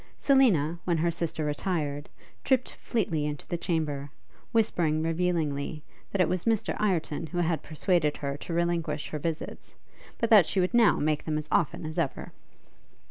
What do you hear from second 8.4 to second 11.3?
relinquish her visits; but that she would now make